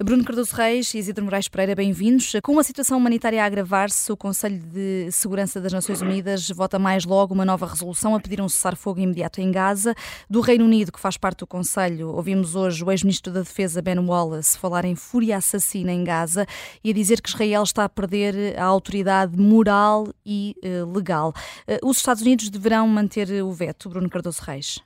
Bruno 0.00 0.22
Cardoso 0.22 0.54
Reis 0.54 0.94
e 0.94 0.98
Isidro 0.98 1.24
Moraes 1.24 1.48
Pereira, 1.48 1.74
bem-vindos. 1.74 2.32
Com 2.44 2.56
a 2.60 2.62
situação 2.62 2.96
humanitária 2.96 3.42
a 3.42 3.46
agravar-se, 3.46 4.12
o 4.12 4.16
Conselho 4.16 4.60
de 4.60 5.10
Segurança 5.10 5.60
das 5.60 5.72
Nações 5.72 6.00
Unidas 6.00 6.48
vota 6.50 6.78
mais 6.78 7.04
logo 7.04 7.34
uma 7.34 7.44
nova 7.44 7.66
resolução 7.66 8.14
a 8.14 8.20
pedir 8.20 8.40
um 8.40 8.48
cessar-fogo 8.48 9.00
imediato 9.00 9.40
em 9.40 9.50
Gaza. 9.50 9.96
Do 10.30 10.40
Reino 10.40 10.66
Unido, 10.66 10.92
que 10.92 11.00
faz 11.00 11.16
parte 11.16 11.40
do 11.40 11.48
Conselho, 11.48 12.10
ouvimos 12.10 12.54
hoje 12.54 12.84
o 12.84 12.92
ex-ministro 12.92 13.32
da 13.32 13.40
Defesa, 13.40 13.82
Ben 13.82 13.98
Wallace, 13.98 14.56
falar 14.56 14.84
em 14.84 14.94
fúria 14.94 15.36
assassina 15.36 15.90
em 15.90 16.04
Gaza 16.04 16.46
e 16.84 16.90
a 16.90 16.94
dizer 16.94 17.20
que 17.20 17.28
Israel 17.28 17.64
está 17.64 17.82
a 17.82 17.88
perder 17.88 18.56
a 18.56 18.64
autoridade 18.66 19.36
moral 19.36 20.06
e 20.24 20.54
uh, 20.62 20.92
legal. 20.92 21.34
Uh, 21.66 21.88
os 21.90 21.96
Estados 21.96 22.22
Unidos 22.22 22.48
deverão 22.50 22.86
manter 22.86 23.42
o 23.42 23.50
veto, 23.50 23.88
Bruno 23.88 24.08
Cardoso 24.08 24.42
Reis? 24.42 24.80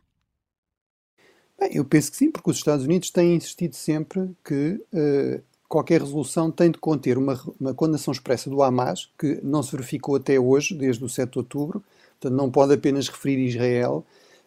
Bem, 1.62 1.76
eu 1.76 1.84
penso 1.84 2.10
que 2.10 2.16
sim, 2.16 2.28
porque 2.28 2.50
os 2.50 2.56
Estados 2.56 2.84
Unidos 2.84 3.08
têm 3.10 3.36
insistido 3.36 3.76
sempre 3.76 4.30
que 4.44 4.82
uh, 4.92 5.40
qualquer 5.68 6.00
resolução 6.00 6.50
tem 6.50 6.72
de 6.72 6.78
conter 6.78 7.16
uma, 7.16 7.40
uma 7.60 7.72
condenação 7.72 8.10
expressa 8.10 8.50
do 8.50 8.64
Hamas, 8.64 9.08
que 9.16 9.38
não 9.44 9.62
se 9.62 9.70
verificou 9.70 10.16
até 10.16 10.40
hoje, 10.40 10.74
desde 10.74 11.04
o 11.04 11.08
7 11.08 11.30
de 11.30 11.38
outubro, 11.38 11.84
portanto 12.18 12.36
não 12.36 12.50
pode 12.50 12.74
apenas 12.74 13.08
referir 13.08 13.46
Israel, 13.46 14.04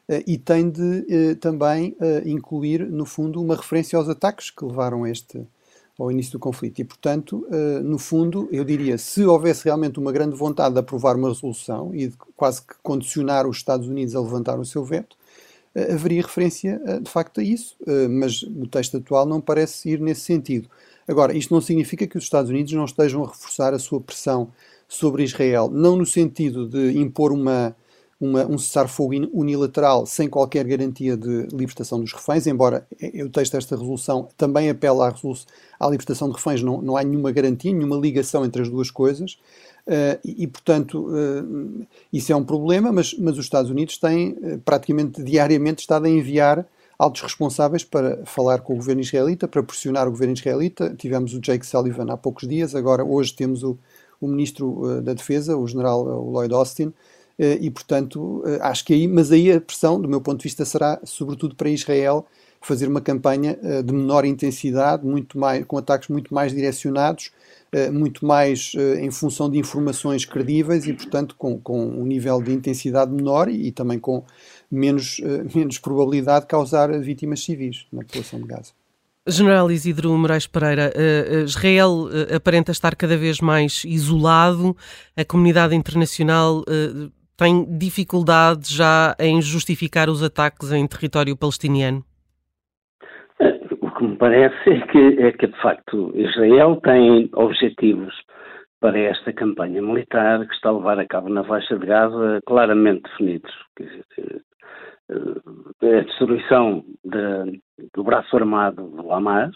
uh, 0.10 0.24
e 0.28 0.38
tem 0.38 0.70
de 0.70 0.82
uh, 0.82 1.36
também 1.38 1.96
incluir, 2.26 2.86
no 2.86 3.06
fundo, 3.06 3.42
uma 3.42 3.56
referência 3.56 3.98
aos 3.98 4.10
ataques 4.10 4.50
que 4.50 4.66
levaram 4.66 5.08
este, 5.08 5.42
ao 5.98 6.12
início 6.12 6.34
do 6.34 6.40
conflito. 6.40 6.80
E, 6.80 6.84
portanto, 6.84 7.48
no 7.82 7.98
fundo, 7.98 8.50
eu 8.52 8.66
diria, 8.66 8.98
se 8.98 9.24
houvesse 9.24 9.64
realmente 9.64 9.98
uma 9.98 10.12
grande 10.12 10.36
vontade 10.36 10.74
de 10.74 10.82
aprovar 10.82 11.16
uma 11.16 11.30
resolução 11.30 11.96
e 11.96 12.10
de 12.10 12.18
quase 12.36 12.62
que 12.62 12.76
condicionar 12.84 13.48
os 13.48 13.56
Estados 13.56 13.88
Unidos 13.88 14.14
a 14.14 14.20
levantar 14.20 14.60
o 14.60 14.66
seu 14.66 14.84
veto, 14.84 15.16
haveria 15.76 16.22
referência 16.22 16.82
eh, 16.86 17.00
de 17.00 17.10
facto 17.10 17.40
a 17.42 17.44
isso, 17.44 17.76
eh, 17.86 18.08
mas 18.08 18.44
o 18.44 18.66
texto 18.68 18.98
atual 18.98 19.26
não 19.26 19.42
parece 19.42 19.90
ir 19.90 20.00
nesse 20.00 20.22
sentido. 20.22 20.70
Agora, 21.08 21.36
isto 21.38 21.54
não 21.54 21.62
significa 21.62 22.08
que 22.08 22.18
os 22.18 22.24
Estados 22.24 22.50
Unidos 22.50 22.72
não 22.74 22.86
estejam 22.86 23.24
a 23.24 23.28
reforçar 23.28 23.74
a 23.74 23.80
sua 23.80 24.00
pressão 24.00 24.52
sobre 24.88 25.24
Israel, 25.24 25.70
não 25.70 25.96
no 25.96 26.06
sentido 26.06 26.68
de 26.68 26.98
impor 26.98 27.32
uma, 27.32 27.76
uma, 28.20 28.46
um 28.46 28.58
cessar-fogo 28.58 29.14
unilateral 29.34 30.06
sem 30.06 30.30
qualquer 30.30 30.66
garantia 30.66 31.18
de 31.18 31.48
libertação 31.52 32.00
dos 32.00 32.14
reféns, 32.14 32.48
embora 32.48 32.88
o 33.24 33.30
texto 33.30 33.54
desta 33.54 33.76
resolução 33.76 34.30
também 34.38 34.70
apela 34.70 35.10
à, 35.10 35.14
à 35.80 35.90
libertação 35.90 36.30
de 36.30 36.36
reféns, 36.36 36.62
não, 36.62 36.82
não 36.82 36.96
há 36.96 37.04
nenhuma 37.04 37.32
garantia, 37.32 37.74
nenhuma 37.74 37.98
ligação 37.98 38.46
entre 38.46 38.62
as 38.62 38.70
duas 38.70 38.90
coisas. 38.90 39.38
Uh, 39.86 40.18
e, 40.26 40.44
e, 40.44 40.48
portanto, 40.48 41.10
uh, 41.10 41.86
isso 42.12 42.32
é 42.34 42.36
um 42.36 42.44
problema, 42.44 42.92
mas, 42.92 43.14
mas 43.20 43.38
os 43.38 43.46
Estados 43.46 43.70
Unidos 43.70 44.00
têm 44.00 44.32
uh, 44.32 44.60
praticamente 44.66 45.22
diariamente 45.22 45.82
estado 45.82 46.06
a 46.06 46.10
enviar 46.10 46.66
altos 46.98 47.22
responsáveis 47.22 47.84
para 47.84 48.26
falar 48.26 48.62
com 48.62 48.74
o 48.74 48.78
governo 48.78 49.02
israelita, 49.02 49.48
para 49.48 49.62
pressionar 49.62 50.08
o 50.08 50.12
governo 50.12 50.34
israelita. 50.34 50.96
Tivemos 50.98 51.36
o 51.36 51.40
Jake 51.40 51.68
Sullivan 51.68 52.12
há 52.12 52.18
poucos 52.18 52.48
dias, 52.48 52.74
agora 52.74 53.06
hoje 53.06 53.36
temos 53.36 53.62
o, 53.62 53.78
o 54.20 54.28
ministro 54.28 55.02
da 55.04 55.14
Defesa, 55.14 55.56
o 55.56 55.68
general 55.68 56.04
Lloyd 56.04 56.54
Austin, 56.54 56.92
e 57.38 57.70
portanto 57.70 58.44
acho 58.62 58.86
que 58.86 58.94
aí, 58.94 59.08
mas 59.08 59.32
aí 59.32 59.52
a 59.52 59.60
pressão, 59.60 60.00
do 60.00 60.08
meu 60.08 60.22
ponto 60.22 60.38
de 60.38 60.44
vista, 60.44 60.64
será 60.64 61.00
sobretudo 61.04 61.56
para 61.56 61.70
Israel 61.70 62.26
fazer 62.62 62.88
uma 62.88 63.02
campanha 63.02 63.58
de 63.84 63.94
menor 63.94 64.26
intensidade, 64.26 65.06
muito 65.06 65.38
mais, 65.38 65.64
com 65.66 65.78
ataques 65.78 66.10
muito 66.10 66.34
mais 66.34 66.54
direcionados, 66.54 67.32
eh, 67.76 67.92
muito 67.92 68.26
mais 68.26 68.72
eh, 68.78 69.02
em 69.02 69.12
função 69.12 69.50
de 69.50 69.58
informações 69.58 70.24
credíveis 70.24 70.88
e, 70.88 70.94
portanto, 70.94 71.36
com, 71.38 71.60
com 71.60 71.86
um 71.86 72.06
nível 72.06 72.42
de 72.42 72.54
intensidade 72.54 73.12
menor 73.12 73.50
e, 73.50 73.68
e 73.68 73.72
também 73.72 74.00
com 74.00 74.24
menos, 74.72 75.20
eh, 75.22 75.44
menos 75.54 75.78
probabilidade 75.78 76.46
de 76.46 76.48
causar 76.48 76.98
vítimas 77.02 77.44
civis 77.44 77.86
na 77.92 78.04
população 78.04 78.40
de 78.40 78.48
Gaza. 78.48 78.72
General 79.28 79.70
Isidro 79.70 80.16
Moraes 80.18 80.48
Pereira, 80.48 80.94
Israel 81.44 82.08
aparenta 82.34 82.72
estar 82.72 82.96
cada 82.96 83.18
vez 83.18 83.42
mais 83.42 83.82
isolado, 83.84 84.78
a 85.18 85.26
comunidade 85.26 85.74
internacional 85.76 86.64
tem 87.38 87.66
dificuldade 87.78 88.74
já 88.74 89.16
em 89.20 89.42
justificar 89.42 90.10
os 90.10 90.24
ataques 90.24 90.72
em 90.72 90.88
território 90.88 91.38
palestiniano? 91.38 92.04
que 93.98 94.04
me 94.04 94.16
parece 94.18 94.70
é 94.70 94.82
que, 94.88 95.22
é 95.22 95.32
que, 95.32 95.48
de 95.48 95.62
facto, 95.62 96.12
Israel 96.16 96.80
tem 96.84 97.30
objetivos 97.34 98.14
para 98.80 99.00
esta 99.00 99.34
campanha 99.34 99.82
militar 99.82 100.46
que 100.46 100.54
está 100.54 100.70
a 100.70 100.74
levar 100.74 101.00
a 101.00 101.08
cabo 101.08 101.30
na 101.30 101.44
faixa 101.44 101.78
de 101.78 101.86
Gaza 101.86 102.40
claramente 102.46 103.04
definidos. 103.04 103.52
Eh, 103.80 104.42
a 105.82 106.02
destruição 106.02 106.84
de, 107.04 107.62
do 107.94 108.04
braço 108.04 108.36
armado 108.36 108.90
do 108.90 109.12
Hamas 109.12 109.56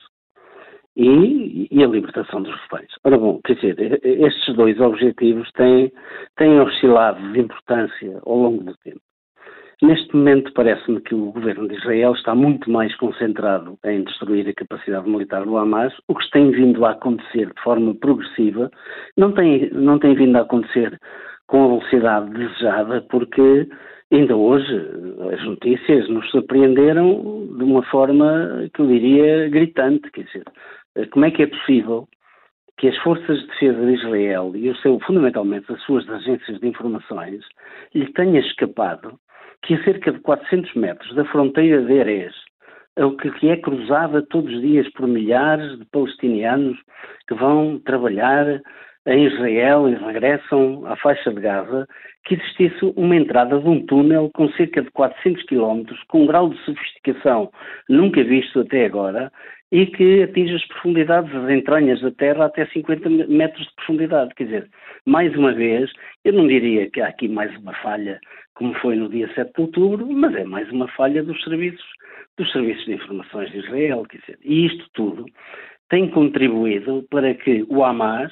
e, 1.00 1.68
e, 1.72 1.82
a 1.82 1.88
libertação 1.88 2.42
dos 2.42 2.54
reféns. 2.54 2.92
Ora 3.06 3.18
bom, 3.18 3.40
quer 3.46 3.56
dizer, 3.56 4.02
estes 4.04 4.54
dois 4.54 4.78
objetivos 4.82 5.50
têm, 5.54 5.90
têm 6.36 6.60
oscilado 6.60 7.32
de 7.32 7.40
importância 7.40 8.20
ao 8.26 8.36
longo 8.36 8.64
do 8.66 8.76
tempo. 8.84 9.00
Neste 9.82 10.14
momento, 10.14 10.52
parece-me 10.54 11.00
que 11.00 11.16
o 11.16 11.32
governo 11.32 11.70
de 11.70 11.76
Israel 11.76 12.12
está 12.12 12.36
muito 12.36 12.70
mais 12.70 12.94
concentrado 12.98 13.78
em 13.86 14.04
destruir 14.04 14.50
a 14.50 14.54
capacidade 14.54 15.10
militar 15.10 15.46
do 15.46 15.58
Hamas. 15.58 15.94
O 16.10 16.16
que 16.16 16.30
tem 16.32 16.52
vindo 16.52 16.86
a 16.86 16.92
acontecer 16.92 17.46
de 17.46 17.62
forma 17.64 17.96
progressiva 17.96 18.70
não 19.16 19.32
tem, 19.32 19.70
não 19.72 19.98
tem 19.98 20.14
vindo 20.16 20.36
a 20.36 20.42
acontecer 20.42 21.00
com 21.48 21.64
a 21.64 21.68
velocidade 21.68 22.30
desejada, 22.32 23.06
porque 23.10 23.70
ainda 24.12 24.36
hoje 24.36 24.76
as 25.32 25.46
notícias 25.46 26.10
nos 26.10 26.30
surpreenderam 26.30 27.48
de 27.58 27.64
uma 27.64 27.84
forma 27.84 28.70
que 28.74 28.82
eu 28.82 28.88
diria 28.88 29.48
gritante. 29.48 30.12
Quer 30.12 30.24
dizer, 30.24 30.44
como 31.08 31.26
é 31.26 31.32
que 31.32 31.44
é 31.44 31.48
possível 31.48 32.08
que 32.78 32.88
as 32.88 32.98
forças 33.00 33.40
de 33.40 33.48
defesa 33.48 33.86
de 33.86 33.94
Israel 33.94 34.52
e 34.56 34.70
o 34.70 34.76
seu, 34.78 35.00
fundamentalmente 35.02 35.72
as 35.72 35.82
suas 35.84 36.10
agências 36.10 36.60
de 36.60 36.68
informações 36.68 37.44
lhe 37.94 38.12
tenha 38.14 38.40
escapado 38.40 39.20
que 39.64 39.74
a 39.74 39.84
cerca 39.84 40.12
de 40.12 40.20
400 40.20 40.74
metros 40.76 41.14
da 41.16 41.26
fronteira 41.26 41.82
de 41.82 41.94
Erez, 41.94 42.34
que 43.40 43.50
é 43.50 43.58
cruzada 43.58 44.26
todos 44.30 44.54
os 44.54 44.62
dias 44.62 44.90
por 44.94 45.08
milhares 45.08 45.78
de 45.78 45.86
palestinianos 45.86 46.78
que 47.28 47.36
vão 47.36 47.80
trabalhar 47.80 48.62
em 49.10 49.26
Israel 49.26 49.90
e 49.90 49.96
regressam 49.96 50.86
à 50.86 50.96
faixa 50.96 51.32
de 51.34 51.42
Gaza, 51.42 51.88
que 52.26 52.36
existisse 52.36 52.94
uma 52.96 53.16
entrada 53.16 53.60
de 53.60 53.68
um 53.68 53.86
túnel 53.86 54.30
com 54.34 54.50
cerca 54.52 54.82
de 54.82 54.92
400 54.92 55.44
quilómetros, 55.44 56.02
com 56.08 56.24
um 56.24 56.28
grau 56.28 56.50
de 56.50 56.58
sofisticação 56.64 57.52
nunca 57.90 58.24
visto 58.24 58.60
até 58.60 58.86
agora, 58.86 59.32
e 59.72 59.86
que 59.86 60.24
atinge 60.24 60.56
as 60.56 60.66
profundidades, 60.68 61.34
as 61.34 61.50
entranhas 61.50 62.02
da 62.02 62.12
Terra 62.12 62.46
até 62.46 62.66
50 62.68 63.10
metros 63.28 63.66
de 63.68 63.76
profundidade. 63.76 64.34
Quer 64.36 64.44
dizer, 64.46 64.70
mais 65.06 65.36
uma 65.36 65.54
vez, 65.54 65.92
eu 66.24 66.34
não 66.34 66.48
diria 66.48 66.90
que 66.90 67.02
há 67.02 67.08
aqui 67.08 67.28
mais 67.28 67.56
uma 67.58 67.74
falha 67.76 68.20
como 68.56 68.74
foi 68.76 68.96
no 68.96 69.08
dia 69.08 69.32
7 69.34 69.54
de 69.54 69.62
outubro, 69.62 70.06
mas 70.06 70.36
é 70.36 70.44
mais 70.44 70.70
uma 70.70 70.88
falha 70.90 71.24
dos 71.24 71.42
serviços, 71.44 71.86
dos 72.38 72.52
serviços 72.52 72.84
de 72.86 72.94
informações 72.94 73.50
de 73.52 73.60
Israel. 73.60 74.04
Quer 74.10 74.18
dizer, 74.18 74.40
e 74.44 74.66
isto 74.66 74.86
tudo 74.94 75.26
tem 75.90 76.10
contribuído 76.10 77.06
para 77.10 77.34
que 77.34 77.66
o 77.70 77.84
Hamas 77.84 78.32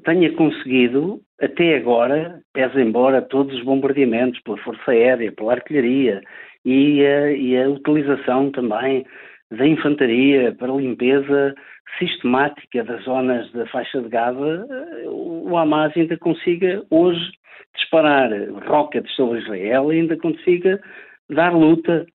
tenha 0.00 0.32
conseguido, 0.32 1.20
até 1.40 1.76
agora, 1.76 2.40
pese 2.52 2.80
embora 2.80 3.22
todos 3.22 3.54
os 3.56 3.64
bombardeamentos 3.64 4.40
pela 4.40 4.56
Força 4.58 4.90
Aérea, 4.90 5.32
pela 5.32 5.52
artilharia 5.52 6.22
e 6.64 7.04
a, 7.04 7.32
e 7.32 7.56
a 7.56 7.68
utilização 7.68 8.50
também 8.50 9.04
da 9.50 9.66
infantaria 9.66 10.54
para 10.58 10.72
limpeza 10.72 11.54
sistemática 11.98 12.82
das 12.84 13.04
zonas 13.04 13.50
da 13.52 13.66
faixa 13.66 14.00
de 14.00 14.08
Gaza, 14.08 14.66
o 15.08 15.56
Hamas 15.56 15.92
ainda 15.96 16.16
consiga 16.16 16.82
hoje 16.90 17.32
disparar 17.76 18.30
rockets 18.66 19.14
sobre 19.14 19.40
Israel 19.40 19.92
e 19.92 20.00
ainda 20.00 20.16
consiga 20.16 20.80
dar 21.28 21.52
luta, 21.54 22.06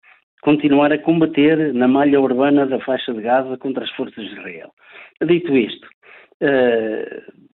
continuar 0.42 0.92
a 0.92 0.98
combater 0.98 1.74
na 1.74 1.88
malha 1.88 2.20
urbana 2.20 2.66
da 2.66 2.80
faixa 2.80 3.14
de 3.14 3.22
Gaza 3.22 3.58
contra 3.58 3.84
as 3.84 3.92
forças 3.92 4.24
de 4.24 4.32
Israel. 4.32 4.72
Dito 5.26 5.56
isto, 5.56 5.88
uh, 6.42 7.47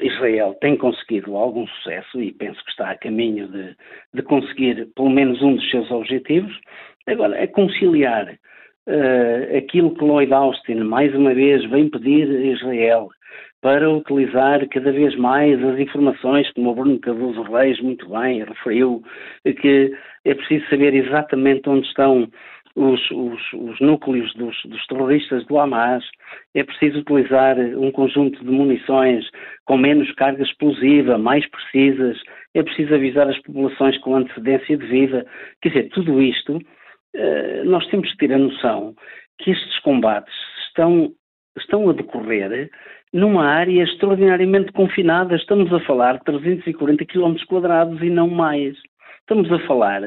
Israel 0.00 0.56
tem 0.60 0.76
conseguido 0.76 1.36
algum 1.36 1.66
sucesso 1.66 2.20
e 2.20 2.32
penso 2.32 2.62
que 2.64 2.70
está 2.70 2.90
a 2.90 2.98
caminho 2.98 3.48
de, 3.48 3.76
de 4.14 4.22
conseguir 4.22 4.88
pelo 4.94 5.10
menos 5.10 5.42
um 5.42 5.54
dos 5.54 5.70
seus 5.70 5.90
objetivos. 5.90 6.52
Agora, 7.06 7.36
é 7.36 7.46
conciliar 7.46 8.28
uh, 8.28 9.56
aquilo 9.56 9.94
que 9.94 10.04
Lloyd 10.04 10.32
Austin 10.32 10.76
mais 10.76 11.14
uma 11.14 11.34
vez 11.34 11.64
vem 11.70 11.88
pedir 11.88 12.28
a 12.28 12.52
Israel 12.52 13.08
para 13.60 13.90
utilizar 13.90 14.66
cada 14.68 14.92
vez 14.92 15.16
mais 15.16 15.62
as 15.64 15.78
informações, 15.80 16.50
como 16.52 16.70
o 16.70 16.74
Bruno 16.74 17.00
Cardoso 17.00 17.42
Reis 17.42 17.80
muito 17.80 18.08
bem 18.08 18.44
referiu, 18.44 19.02
que 19.44 19.92
é 20.24 20.34
preciso 20.34 20.68
saber 20.68 20.94
exatamente 20.94 21.68
onde 21.68 21.86
estão 21.86 22.28
os, 22.78 23.10
os, 23.10 23.52
os 23.52 23.80
núcleos 23.80 24.32
dos, 24.34 24.56
dos, 24.64 24.86
terroristas 24.86 25.44
do 25.46 25.58
Hamas, 25.58 26.04
é 26.54 26.62
preciso 26.62 27.00
utilizar 27.00 27.58
um 27.58 27.90
conjunto 27.90 28.42
de 28.44 28.50
munições 28.50 29.28
com 29.64 29.76
menos 29.76 30.10
carga 30.12 30.42
explosiva, 30.42 31.18
mais 31.18 31.44
precisas, 31.50 32.16
é 32.54 32.62
preciso 32.62 32.94
avisar 32.94 33.28
as 33.28 33.38
populações 33.42 33.98
com 33.98 34.14
antecedência 34.14 34.78
devida. 34.78 35.26
Quer 35.60 35.68
dizer, 35.70 35.88
tudo 35.90 36.22
isto, 36.22 36.60
eh, 37.14 37.62
nós 37.64 37.84
temos 37.88 38.10
que 38.12 38.18
ter 38.18 38.32
a 38.32 38.38
noção 38.38 38.94
que 39.38 39.50
estes 39.50 39.78
combates 39.80 40.34
estão, 40.68 41.12
estão 41.56 41.90
a 41.90 41.92
decorrer 41.92 42.70
numa 43.12 43.44
área 43.44 43.82
extraordinariamente 43.82 44.70
confinada. 44.72 45.34
Estamos 45.34 45.72
a 45.72 45.80
falar 45.80 46.18
de 46.18 46.24
340 46.24 47.04
km 47.06 47.34
quadrados 47.48 48.00
e 48.02 48.08
não 48.08 48.28
mais. 48.28 48.76
Estamos 49.28 49.52
a 49.52 49.58
falar 49.66 50.00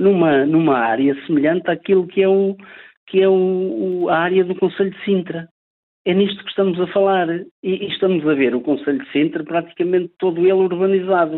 numa, 0.00 0.44
numa 0.44 0.76
área 0.76 1.14
semelhante 1.26 1.70
àquilo 1.70 2.08
que 2.08 2.20
é, 2.20 2.28
o, 2.28 2.56
que 3.06 3.22
é 3.22 3.28
o, 3.28 4.08
a 4.10 4.18
área 4.18 4.42
do 4.42 4.56
Conselho 4.56 4.90
de 4.90 5.04
Sintra. 5.04 5.48
É 6.04 6.12
nisto 6.12 6.42
que 6.42 6.50
estamos 6.50 6.80
a 6.80 6.88
falar. 6.88 7.28
E, 7.30 7.46
e 7.62 7.86
estamos 7.86 8.26
a 8.26 8.34
ver 8.34 8.52
o 8.52 8.60
Conselho 8.60 8.98
de 8.98 9.12
Sintra 9.12 9.44
praticamente 9.44 10.12
todo 10.18 10.40
ele 10.40 10.54
urbanizado. 10.54 11.36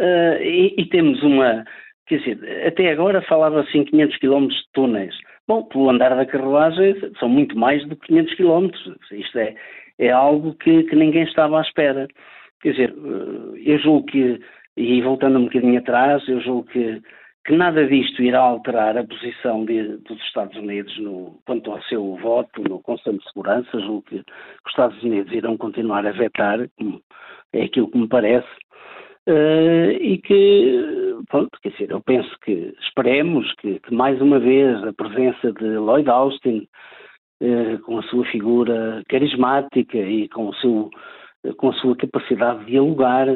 Uh, 0.00 0.40
e, 0.40 0.74
e, 0.78 0.86
temos 0.86 1.22
uma. 1.22 1.66
Quer 2.06 2.20
dizer, 2.20 2.66
até 2.66 2.90
agora 2.90 3.20
falava-se 3.20 3.76
em 3.76 3.84
500 3.84 4.16
km 4.16 4.46
de 4.46 4.62
túneis. 4.72 5.14
Bom, 5.46 5.64
pelo 5.64 5.90
andar 5.90 6.16
da 6.16 6.24
carruagem, 6.24 6.94
são 7.20 7.28
muito 7.28 7.58
mais 7.58 7.86
do 7.86 7.94
que 7.94 8.06
500 8.06 8.34
km. 8.36 8.70
Isto 9.12 9.38
é, 9.38 9.54
é 9.98 10.10
algo 10.10 10.54
que, 10.54 10.84
que 10.84 10.96
ninguém 10.96 11.24
estava 11.24 11.58
à 11.58 11.62
espera. 11.62 12.08
Quer 12.62 12.70
dizer, 12.70 12.90
eh, 12.90 13.60
eu 13.66 13.78
julgo 13.80 14.06
que, 14.06 14.40
e 14.76 15.00
voltando 15.02 15.38
um 15.38 15.44
bocadinho 15.44 15.78
atrás, 15.78 16.26
eu 16.28 16.40
julgo 16.40 16.68
que, 16.68 17.00
que 17.46 17.54
nada 17.54 17.86
disto 17.86 18.22
irá 18.22 18.40
alterar 18.40 18.96
a 18.96 19.04
posição 19.04 19.64
de, 19.64 19.96
dos 19.98 20.20
Estados 20.22 20.56
Unidos 20.56 20.96
no, 20.98 21.38
quanto 21.46 21.70
ao 21.70 21.82
seu 21.84 22.16
voto 22.16 22.62
no 22.62 22.80
Conselho 22.80 23.18
de 23.18 23.24
Segurança. 23.24 23.80
Julgo 23.80 24.02
que 24.02 24.16
os 24.16 24.70
Estados 24.70 25.02
Unidos 25.02 25.32
irão 25.32 25.56
continuar 25.56 26.06
a 26.06 26.12
vetar, 26.12 26.60
é 27.52 27.62
aquilo 27.62 27.90
que 27.90 27.98
me 27.98 28.08
parece. 28.08 28.48
Uh, 29.26 29.90
e 30.02 30.18
que, 30.18 31.16
pronto, 31.30 31.58
quer 31.62 31.70
dizer, 31.70 31.90
eu 31.90 32.00
penso 32.02 32.30
que 32.44 32.74
esperemos 32.80 33.50
que, 33.54 33.80
que 33.80 33.94
mais 33.94 34.20
uma 34.20 34.38
vez 34.38 34.84
a 34.84 34.92
presença 34.92 35.50
de 35.52 35.78
Lloyd 35.78 36.10
Austin 36.10 36.68
eh, 37.40 37.78
com 37.84 37.98
a 37.98 38.02
sua 38.04 38.24
figura 38.26 39.02
carismática 39.08 39.98
e 39.98 40.28
com, 40.28 40.52
seu, 40.54 40.88
com 41.56 41.68
a 41.68 41.72
sua 41.74 41.96
capacidade 41.96 42.60
de 42.60 42.72
dialogar, 42.72 43.26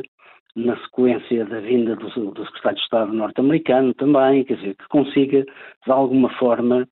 na 0.58 0.76
sequência 0.78 1.44
da 1.44 1.60
vinda 1.60 1.96
do, 1.96 2.08
do 2.08 2.44
secretário 2.46 2.76
de 2.76 2.82
Estado 2.82 3.12
norte-americano 3.12 3.94
também, 3.94 4.44
quer 4.44 4.56
dizer, 4.56 4.74
que 4.74 4.88
consiga, 4.88 5.42
de 5.42 5.92
alguma 5.92 6.28
forma, 6.30 6.86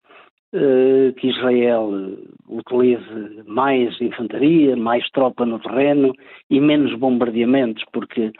eh, 0.52 1.12
que 1.18 1.28
Israel 1.28 1.90
utilize 2.48 3.42
mais 3.46 4.00
infantaria, 4.00 4.76
mais 4.76 5.08
tropa 5.10 5.44
no 5.44 5.58
terreno 5.58 6.12
e 6.48 6.60
menos 6.60 6.94
bombardeamentos, 6.94 7.84
porque 7.92 8.32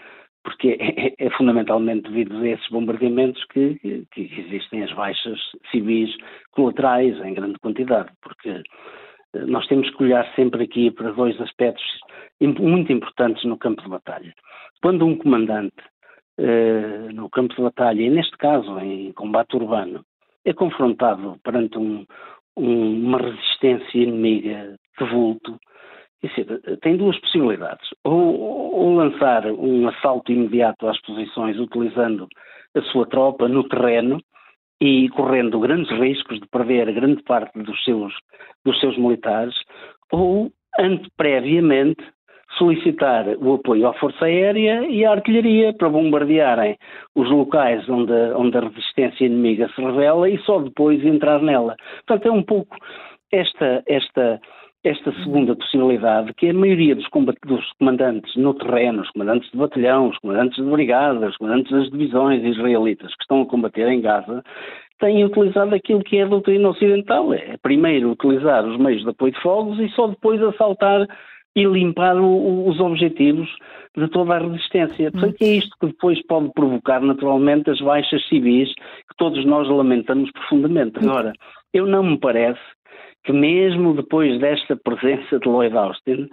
porque 0.44 0.78
é, 0.78 1.12
é, 1.18 1.30
fundamentalmente 1.30 2.08
devido 2.08 2.36
a 2.36 2.48
esses 2.48 2.68
bombardeamentos 2.68 3.44
que, 3.46 3.74
que, 4.12 4.44
existem 4.46 4.84
as 4.84 4.92
baixas 4.92 5.40
civis 5.72 6.16
colaterais 6.52 7.18
em 7.24 7.34
grande 7.34 7.58
quantidade, 7.58 8.10
porque 8.22 8.62
nós 9.46 9.66
temos 9.66 9.88
que 9.90 10.02
olhar 10.02 10.26
sempre 10.34 10.64
aqui 10.64 10.90
para 10.90 11.12
dois 11.12 11.40
aspectos 11.40 11.84
muito 12.40 12.92
importantes 12.92 13.44
no 13.44 13.56
campo 13.56 13.82
de 13.82 13.88
batalha. 13.88 14.34
Quando 14.82 15.06
um 15.06 15.16
comandante 15.16 15.82
eh, 16.38 17.08
no 17.12 17.30
campo 17.30 17.54
de 17.54 17.62
batalha, 17.62 18.02
e 18.02 18.10
neste 18.10 18.36
caso 18.36 18.78
em 18.78 19.12
combate 19.12 19.56
urbano, 19.56 20.04
é 20.44 20.52
confrontado 20.52 21.38
perante 21.42 21.78
um, 21.78 22.04
um, 22.56 23.06
uma 23.06 23.18
resistência 23.18 23.98
inimiga 23.98 24.76
de 24.98 25.04
vulto, 25.06 25.58
tem 26.82 26.96
duas 26.96 27.18
possibilidades. 27.20 27.88
Ou, 28.04 28.40
ou, 28.74 28.94
lançar 28.96 29.46
um 29.46 29.88
assalto 29.88 30.32
imediato 30.32 30.88
às 30.88 31.00
posições 31.02 31.58
utilizando 31.58 32.26
a 32.74 32.82
sua 32.82 33.06
tropa 33.06 33.48
no 33.48 33.66
terreno 33.68 34.20
e 34.80 35.08
correndo 35.10 35.60
grandes 35.60 35.90
riscos 35.98 36.40
de 36.40 36.46
perder 36.48 36.92
grande 36.92 37.22
parte 37.22 37.58
dos 37.58 37.82
seus, 37.84 38.12
dos 38.64 38.78
seus 38.80 38.96
militares, 38.98 39.54
ou, 40.12 40.50
ante, 40.78 41.08
previamente, 41.16 42.04
solicitar 42.58 43.26
o 43.38 43.54
apoio 43.54 43.88
à 43.88 43.94
Força 43.94 44.24
Aérea 44.24 44.86
e 44.88 45.04
à 45.04 45.12
Artilharia 45.12 45.74
para 45.74 45.88
bombardearem 45.88 46.76
os 47.14 47.28
locais 47.30 47.88
onde, 47.88 48.12
onde 48.34 48.56
a 48.56 48.60
resistência 48.60 49.26
inimiga 49.26 49.68
se 49.74 49.80
revela 49.82 50.28
e 50.28 50.38
só 50.38 50.60
depois 50.60 51.04
entrar 51.04 51.42
nela. 51.42 51.76
Portanto, 52.06 52.28
é 52.28 52.32
um 52.32 52.42
pouco 52.42 52.76
esta, 53.32 53.82
esta 53.86 54.40
esta 54.86 55.12
segunda 55.24 55.56
possibilidade, 55.56 56.32
que 56.34 56.48
a 56.48 56.54
maioria 56.54 56.94
dos, 56.94 57.06
dos, 57.44 57.72
comandantes 57.78 58.36
no 58.36 58.54
terreno, 58.54 59.02
os 59.02 59.10
comandantes 59.10 59.50
de 59.50 59.58
batalhão, 59.58 60.08
os 60.08 60.18
comandantes 60.18 60.62
de 60.62 60.70
brigadas, 60.70 61.30
os 61.30 61.36
comandantes 61.36 61.72
das 61.72 61.90
divisões 61.90 62.44
israelitas 62.44 63.12
que 63.14 63.22
estão 63.22 63.42
a 63.42 63.46
combater 63.46 63.88
em 63.88 64.00
Gaza, 64.00 64.44
têm 65.00 65.24
utilizado 65.24 65.74
aquilo 65.74 66.04
que 66.04 66.18
é 66.18 66.22
a 66.22 66.28
doutrina 66.28 66.68
ocidental. 66.68 67.34
É 67.34 67.56
primeiro 67.60 68.12
utilizar 68.12 68.64
os 68.64 68.78
meios 68.78 69.02
de 69.02 69.10
apoio 69.10 69.32
de 69.32 69.40
fogos 69.40 69.78
e 69.80 69.88
só 69.90 70.06
depois 70.06 70.40
assaltar 70.40 71.06
e 71.56 71.64
limpar 71.64 72.16
o, 72.16 72.68
os 72.68 72.78
objetivos 72.78 73.48
de 73.96 74.08
toda 74.08 74.34
a 74.34 74.38
resistência. 74.38 75.10
Portanto, 75.10 75.36
é 75.40 75.46
isto 75.46 75.74
que 75.80 75.86
depois 75.86 76.24
pode 76.26 76.52
provocar 76.52 77.00
naturalmente 77.00 77.70
as 77.70 77.80
baixas 77.80 78.24
civis 78.28 78.72
que 78.74 79.16
todos 79.16 79.44
nós 79.44 79.68
lamentamos 79.68 80.30
profundamente. 80.32 80.98
Agora, 80.98 81.32
eu 81.72 81.86
não 81.86 82.02
me 82.02 82.18
parece 82.18 82.60
que 83.26 83.32
mesmo 83.32 83.94
depois 83.94 84.40
desta 84.40 84.76
presença 84.76 85.38
de 85.38 85.48
Lloyd 85.48 85.76
Austin, 85.76 86.30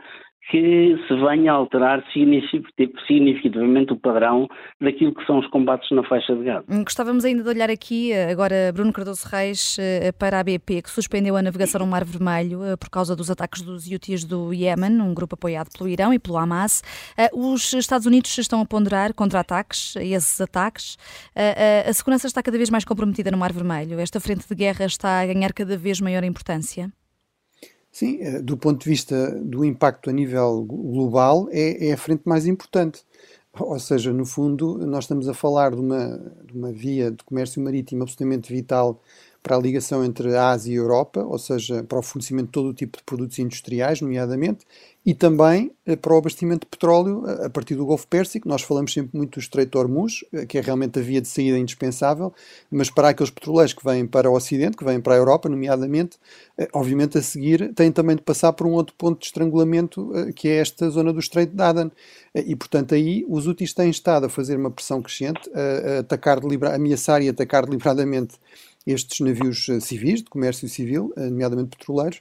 que 0.50 0.98
se 1.08 1.16
venha 1.16 1.52
a 1.52 1.56
alterar 1.56 2.04
significativamente 2.12 3.94
o 3.94 3.98
padrão 3.98 4.48
daquilo 4.80 5.14
que 5.14 5.26
são 5.26 5.40
os 5.40 5.48
combates 5.48 5.90
na 5.92 6.04
faixa 6.04 6.36
de 6.36 6.44
Gaza. 6.44 6.66
Gostávamos 6.68 7.24
ainda 7.24 7.44
de 7.44 7.50
olhar 7.50 7.70
aqui, 7.70 8.12
eh, 8.12 8.32
agora, 8.32 8.72
Bruno 8.74 8.92
Cardoso 8.92 9.28
Reis, 9.30 9.78
eh, 9.80 10.12
para 10.12 10.40
a 10.40 10.44
BP, 10.44 10.82
que 10.82 10.90
suspendeu 10.90 11.38
a 11.38 11.42
navegação 11.42 11.80
no 11.80 11.88
Mar 11.88 12.04
Vermelho 12.04 12.64
eh, 12.64 12.76
por 12.76 12.90
causa 12.90 13.16
dos 13.16 13.32
ataques 13.32 13.62
dos 13.62 13.90
Houthis 13.90 14.26
do 14.26 14.54
Iémen, 14.54 15.02
um 15.02 15.14
grupo 15.14 15.36
apoiado 15.36 15.70
pelo 15.78 15.90
Irão 15.90 16.14
e 16.14 16.20
pelo 16.20 16.38
Hamas. 16.38 16.84
Os 17.32 17.74
Estados 17.74 18.06
Unidos 18.06 18.38
estão 18.38 18.62
a 18.62 18.66
ponderar 18.66 19.14
contra-ataques 19.14 19.96
esses 19.96 20.40
ataques. 20.42 20.98
A 21.88 21.94
segurança 21.94 22.28
está 22.28 22.44
cada 22.44 22.58
vez 22.58 22.70
mais 22.70 22.84
comprometida 22.84 23.32
no 23.32 23.38
Mar 23.38 23.54
Vermelho. 23.54 24.00
Esta 24.00 24.20
frente 24.20 24.48
de 24.48 24.56
guerra 24.56 24.86
está 24.86 25.22
a 25.22 25.26
ganhar 25.26 25.54
cada 25.54 25.78
vez 25.78 26.02
maior 26.02 26.24
importância? 26.24 26.92
Sim, 27.94 28.18
eh, 28.22 28.42
do 28.42 28.58
ponto 28.58 28.82
de 28.84 28.90
vista 28.90 29.32
do 29.40 29.64
impacto 29.64 30.10
a 30.10 30.14
nível 30.14 30.64
global, 30.66 31.48
é, 31.52 31.90
é 31.90 31.94
a 31.94 31.98
frente 31.98 32.24
mais 32.26 32.48
importante. 32.48 33.06
Ou 33.60 33.78
seja, 33.80 34.12
no 34.12 34.26
fundo, 34.26 34.80
nós 34.88 35.04
estamos 35.04 35.30
a 35.30 35.34
falar 35.34 35.72
de 35.76 35.80
uma, 35.82 36.18
de 36.44 36.58
uma 36.58 36.72
via 36.72 37.12
de 37.12 37.24
comércio 37.24 37.62
marítimo 37.64 38.02
absolutamente 38.02 38.52
vital 38.52 39.00
para 39.44 39.58
a 39.58 39.60
ligação 39.60 40.04
entre 40.04 40.36
a 40.36 40.50
Ásia 40.50 40.72
e 40.72 40.78
a 40.78 40.80
Europa, 40.80 41.22
ou 41.22 41.38
seja, 41.38 41.84
para 41.84 42.00
o 42.00 42.02
fornecimento 42.02 42.46
de 42.46 42.52
todo 42.54 42.70
o 42.70 42.74
tipo 42.74 42.98
de 42.98 43.04
produtos 43.04 43.38
industriais, 43.38 44.00
nomeadamente, 44.00 44.66
e 45.06 45.14
também 45.14 45.72
eh, 45.86 45.98
para 45.98 46.14
o 46.14 46.18
abastecimento 46.18 46.62
de 46.62 46.68
petróleo 46.68 47.24
eh, 47.28 47.48
a 47.48 47.50
partir 47.50 47.76
do 47.76 47.86
Golfo 47.86 48.08
Pérsico. 48.08 48.48
Nós 48.48 48.62
falamos 48.62 48.94
sempre 48.94 49.18
muito 49.18 49.34
do 49.34 49.40
Estreito 49.42 49.72
de 49.72 49.78
Hormuz, 49.78 50.24
eh, 50.32 50.46
que 50.46 50.58
é 50.58 50.62
realmente 50.62 50.98
a 50.98 51.02
via 51.02 51.20
de 51.20 51.28
saída 51.28 51.58
indispensável, 51.58 52.34
mas 52.72 52.90
para 52.90 53.10
aqueles 53.10 53.30
petroleiros 53.30 53.74
que 53.74 53.84
vêm 53.84 54.08
para 54.08 54.30
o 54.30 54.34
Ocidente, 54.34 54.78
que 54.78 54.86
vêm 54.86 55.02
para 55.02 55.16
a 55.16 55.18
Europa, 55.18 55.50
nomeadamente, 55.50 56.18
obviamente 56.72 57.18
a 57.18 57.22
seguir 57.22 57.74
têm 57.74 57.92
também 57.92 58.16
de 58.16 58.22
passar 58.22 58.54
por 58.54 58.66
um 58.66 58.72
outro 58.72 58.96
ponto 58.98 59.20
de 59.20 59.26
estrangulamento, 59.26 60.12
que 60.36 60.48
é 60.48 60.58
esta 60.58 60.90
zona 60.90 61.12
do 61.12 61.20
Estreito 61.20 61.54
de 61.56 61.62
Aden. 61.62 61.92
E, 62.34 62.56
portanto, 62.56 62.96
aí 62.96 63.26
os 63.28 63.48
úteis 63.48 63.74
têm 63.74 63.90
estado 63.90 64.26
a 64.26 64.30
fazer 64.30 64.58
uma 64.58 64.72
pressão 64.72 65.02
crescente, 65.02 65.42
a, 65.54 66.00
atacar 66.00 66.40
ameaçar 66.74 67.22
e 67.22 67.30
atacar 67.30 67.66
deliberadamente 67.66 68.36
estes 68.86 69.20
navios 69.20 69.68
civis, 69.82 70.24
de 70.24 70.30
comércio 70.30 70.68
civil, 70.68 71.14
nomeadamente 71.16 71.78
petroleiros, 71.78 72.20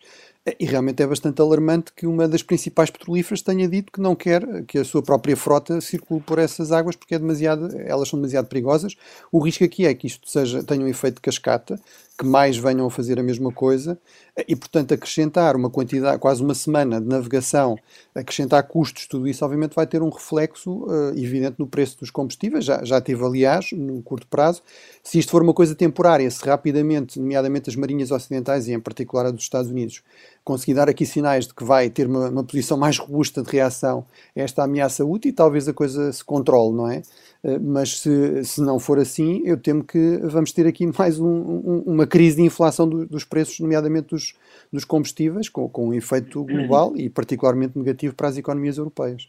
e 0.58 0.64
realmente 0.64 1.00
é 1.00 1.06
bastante 1.06 1.40
alarmante 1.40 1.92
que 1.92 2.04
uma 2.04 2.26
das 2.26 2.42
principais 2.42 2.90
petrolíferas 2.90 3.42
tenha 3.42 3.68
dito 3.68 3.92
que 3.92 4.00
não 4.00 4.16
quer 4.16 4.64
que 4.64 4.78
a 4.78 4.84
sua 4.84 5.00
própria 5.00 5.36
frota 5.36 5.80
circule 5.80 6.20
por 6.20 6.38
essas 6.38 6.72
águas 6.72 6.96
porque 6.96 7.14
é 7.14 7.18
demasiado, 7.18 7.68
elas 7.78 8.08
são 8.08 8.18
demasiado 8.18 8.48
perigosas. 8.48 8.96
O 9.30 9.38
risco 9.38 9.62
aqui 9.62 9.86
é 9.86 9.94
que 9.94 10.08
isto 10.08 10.28
seja, 10.28 10.62
tenha 10.64 10.84
um 10.84 10.88
efeito 10.88 11.16
de 11.16 11.20
cascata, 11.20 11.78
que 12.18 12.26
mais 12.26 12.56
venham 12.56 12.86
a 12.86 12.90
fazer 12.90 13.18
a 13.18 13.22
mesma 13.22 13.52
coisa 13.52 13.98
e, 14.46 14.54
portanto, 14.54 14.92
acrescentar 14.92 15.56
uma 15.56 15.70
quantidade, 15.70 16.18
quase 16.18 16.42
uma 16.42 16.54
semana 16.54 17.00
de 17.00 17.06
navegação, 17.06 17.76
acrescentar 18.14 18.62
custos, 18.64 19.06
tudo 19.06 19.26
isso 19.26 19.44
obviamente 19.44 19.74
vai 19.74 19.86
ter 19.86 20.02
um 20.02 20.08
reflexo 20.08 20.84
uh, 20.84 21.10
evidente 21.16 21.56
no 21.58 21.66
preço 21.66 21.98
dos 21.98 22.10
combustíveis, 22.10 22.64
já, 22.64 22.84
já 22.84 23.00
teve 23.00 23.24
aliás 23.24 23.72
no 23.72 24.00
curto 24.02 24.26
prazo. 24.26 24.62
Se 25.02 25.18
isto 25.18 25.30
for 25.30 25.42
uma 25.42 25.54
coisa 25.54 25.74
temporária, 25.74 26.30
se 26.30 26.44
rapidamente, 26.46 27.18
nomeadamente 27.18 27.68
as 27.70 27.76
marinhas 27.76 28.10
ocidentais 28.10 28.68
e 28.68 28.72
em 28.72 28.80
particular 28.80 29.26
a 29.26 29.30
dos 29.30 29.42
Estados 29.42 29.70
Unidos, 29.70 30.02
conseguir 30.44 30.74
dar 30.74 30.88
aqui 30.88 31.06
sinais 31.06 31.46
de 31.46 31.54
que 31.54 31.64
vai 31.64 31.88
ter 31.88 32.06
uma, 32.06 32.28
uma 32.28 32.44
posição 32.44 32.76
mais 32.76 32.98
robusta 32.98 33.42
de 33.42 33.50
reação 33.50 34.04
a 34.36 34.40
esta 34.40 34.64
ameaça 34.64 35.04
útil, 35.04 35.32
talvez 35.34 35.68
a 35.68 35.72
coisa 35.72 36.12
se 36.12 36.24
controle, 36.24 36.76
não 36.76 36.90
é? 36.90 37.02
Uh, 37.42 37.60
mas 37.60 38.00
se, 38.00 38.44
se 38.44 38.60
não 38.60 38.78
for 38.78 38.98
assim, 38.98 39.42
eu 39.44 39.56
temo 39.56 39.84
que 39.84 40.18
vamos 40.24 40.52
ter 40.52 40.66
aqui 40.66 40.86
mais 40.98 41.18
um, 41.18 41.26
um, 41.26 41.82
uma 41.86 42.06
crise 42.06 42.36
de 42.36 42.42
inflação 42.42 42.88
do, 42.88 43.06
dos 43.06 43.24
preços, 43.24 43.60
nomeadamente 43.60 44.08
dos, 44.08 44.34
dos 44.72 44.84
combustíveis, 44.84 45.48
com, 45.48 45.68
com 45.68 45.88
um 45.88 45.94
efeito 45.94 46.44
global 46.44 46.92
e 46.96 47.08
particularmente 47.08 47.78
negativo 47.78 48.14
para 48.14 48.28
as 48.28 48.36
economias 48.36 48.78
europeias. 48.78 49.28